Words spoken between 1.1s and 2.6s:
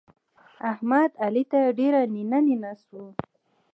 علي ته ډېر نينه